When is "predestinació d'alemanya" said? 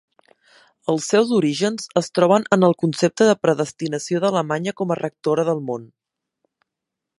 3.47-4.75